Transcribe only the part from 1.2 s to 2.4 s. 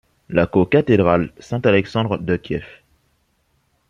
Saint-Alexandre de